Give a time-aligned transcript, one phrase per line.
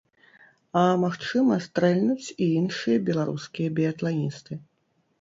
[0.83, 4.53] А, магчыма, стрэльнуць і іншыя беларускія біятланісты.